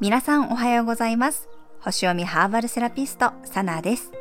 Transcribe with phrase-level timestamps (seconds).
[0.00, 1.48] 皆さんおはようございます。
[1.80, 4.12] 星読みハーバルセラピスト、サナです。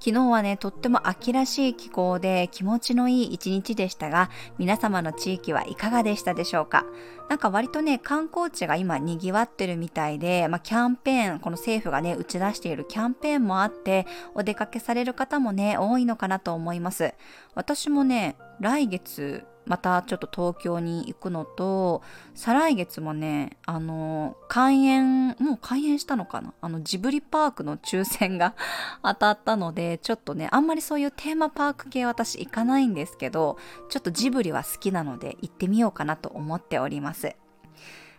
[0.00, 6.84] 昨日はね、とっても秋らしい気候で気持ちのいい一日でしたが、皆様の地域はいかがでしたでしょうか？
[7.28, 17.14] なんか割とね、観光地が今賑わってるみたいで、まあ、キャンペーン、この政府がね、打ち出しているキャンペーンもあって、お出かけされる方もね、多いのかなと思います。
[17.54, 22.02] 私もね、来月、またちょっと東京に行くのと、
[22.34, 26.54] 再来月もね、あの、開園、もう開園したのかな？
[26.60, 28.54] あの、ジブリパークの抽選が
[29.02, 37.34] 当たったので、ちょっとね、あんまりそういうテーマパーク系私行かないんですけど、ちょっとジブリは好きなので行ってみようかなと思っております。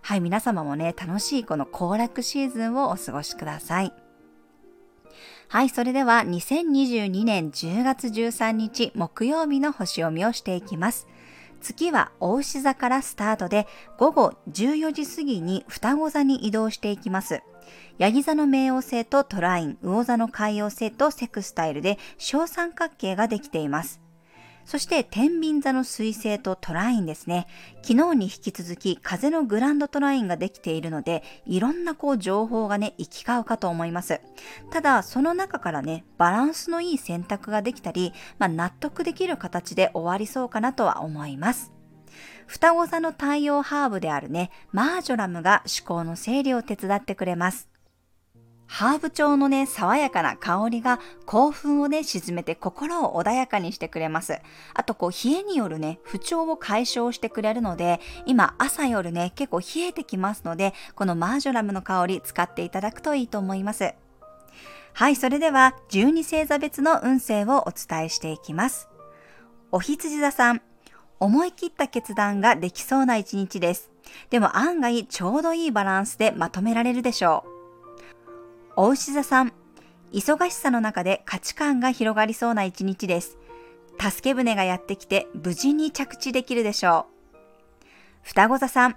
[0.01, 4.02] はい、皆様もね、楽しいこの行楽シーズンをお過ごしください。
[5.53, 11.05] はい、それでは2022年10月13日木曜日の星読みをしていきます。
[11.61, 13.67] 月は大牛座からスタートで
[13.99, 17.43] 午後14時過ぎに双子座に移動していきます。
[17.99, 24.02] ヤギ座の冥王星とトライン、魚座の海洋星とセクスタイルで小三角形ができています。
[24.65, 27.47] そして天秤座の水星とトラインですね。
[27.81, 34.21] 昨日に引き続き風のグランドトラインができているので、いろんなこう情報がね、行き交うかと思います。
[34.71, 41.73] ただ、その中からね、バランスのいい選択ができたり、まあ、納得できる形で終わりそうかなとは思います。
[42.47, 47.72] 双子座の太陽ハーブであるね、マージョラムが思考の整理を手伝ってくれます。
[48.65, 54.39] ハーブ調のね、爽やかな香りが興奮をね、沈めて心を穏やかにしてくれます。
[54.73, 63.93] あとこう、冷えによるね、不調を解消してくれるので、今朝夜ね、結構冷えてきますので、このマージョラムの香り使っていただくといいと思います。
[64.93, 68.89] はい、それでは12星座別の運勢をお伝えしていきます。
[69.71, 70.61] お羊座さん、
[71.19, 73.91] 思い切った決断ができそうな一日です。
[74.29, 77.52] でも案外ちょうどいいバランスでまとめられるでしょう。
[78.75, 79.53] お牛座さん、
[80.13, 83.37] 忙しさの中で価値観が広がりそうな一日です。
[83.99, 87.85] 助け舟がやってきて無事に着地できるでしょう。
[88.23, 88.95] 双子座さん、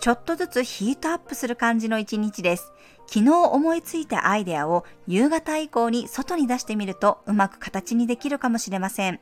[0.00, 2.72] ちょっとずつヒートアップする感じの一日です。
[3.06, 9.20] 昨日思いついたアイデアを夕方以降に外に出してみるとうまく形にできるかもしれません。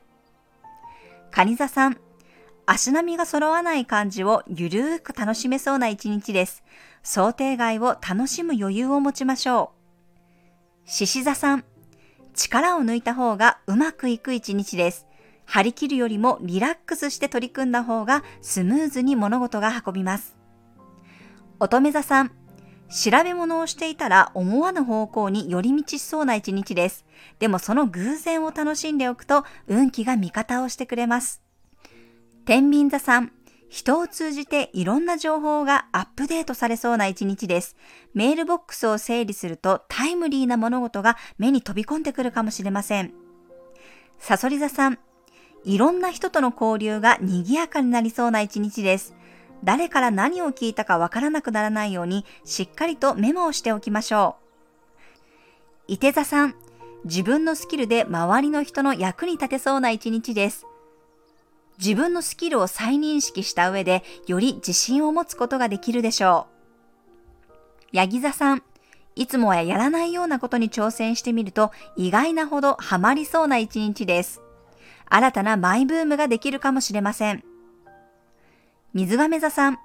[1.29, 1.97] 蟹座さん、
[2.65, 6.63] 足並みが揃わない感じをゆるーく楽しめそうな一日です。
[7.03, 9.80] 想定外を楽しむ余裕を持ちましょう。
[10.85, 11.63] 獅子座さん、
[12.33, 15.07] 力を抜いた方がうまくいく一日です。
[15.45, 20.35] 張り切るよりもリラックスして取り組んだ方がスムーズに物事が運びます。
[21.59, 22.31] 乙女座さん、
[22.89, 27.05] 調べ物をしていたら思わぬ方向に寄り道しそうな一日です。
[27.39, 31.41] でもその偶然を楽しんでおくと運気が味方をしてくれます。
[32.45, 33.31] 天秤座さん、
[33.71, 37.77] 人を通じていろんな情報がアップデートされそうな一日です。
[38.13, 43.13] メールボックスを整理するとタイムリーな物事が目に飛び込んでくるかもしれません。
[44.19, 44.99] サソリ座さん、
[45.63, 49.15] いろんな人との交流が賑やかになりそうな一日です。
[49.63, 54.35] 誰から何を聞いたかわからなくならないようにしっかりとメモをしておきましょ
[55.87, 55.93] う。
[55.93, 56.55] 伊手座さん、
[57.05, 60.67] 自分のスキルで周りの人の役に立てそうな一日です。
[61.81, 67.87] 自分のスキルを再認識した上で、より自信を持つことができるでしょう。
[67.91, 68.63] ヤギ座さん、
[69.15, 74.41] いつもはやらないようなことに挑戦してみると、意外なほどハマりそうな一日です。
[75.09, 77.43] 新たなマイブームができるかもしれません。
[78.93, 79.79] 水亀座さん、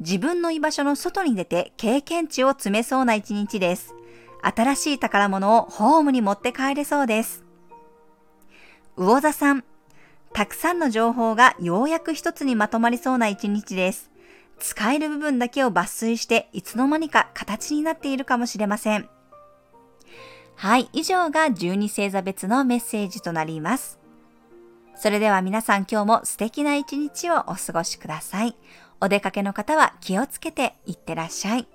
[0.00, 3.94] 自分の居場所の外に出て経験値を詰めそうな一日です。
[4.42, 7.44] 新しい宝物をホームに持って帰れそうです。
[8.96, 9.64] 魚座さん、
[10.36, 14.10] たくさんの情報がようやく一つにまとまりそうな一日です。
[14.58, 19.08] 使える部分だけを抜粋していつの間にか形になっているかもしれません。
[20.54, 23.98] はい、以上が12星座別のメッセージとなります。
[24.94, 28.54] それでは皆さん今日も素敵な一日をお過ごしください。
[29.00, 31.66] お出かけの方は気をつけていってらっしゃい。